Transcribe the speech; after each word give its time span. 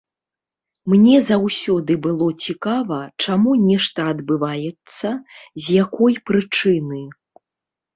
Мне 0.93 1.19
заўсёды 1.31 1.97
было 2.07 2.27
цікава, 2.47 2.99
чаму 3.27 3.51
нешта 3.69 3.99
адбываецца, 4.15 5.07
з 5.65 5.83
якой 5.87 6.23
прычыны. 6.29 7.09